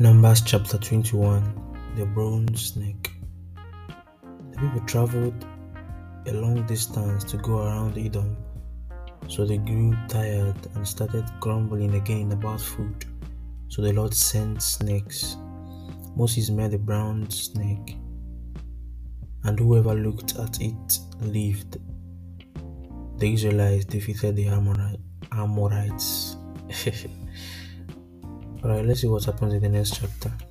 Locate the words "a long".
6.26-6.66